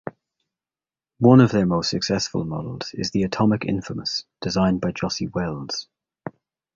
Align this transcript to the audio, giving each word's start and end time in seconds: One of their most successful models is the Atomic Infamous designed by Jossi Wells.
One 1.19 1.41
of 1.41 1.51
their 1.51 1.67
most 1.67 1.91
successful 1.91 2.43
models 2.43 2.89
is 2.95 3.11
the 3.11 3.21
Atomic 3.21 3.65
Infamous 3.65 4.23
designed 4.41 4.81
by 4.81 4.93
Jossi 4.93 5.31
Wells. 5.31 5.89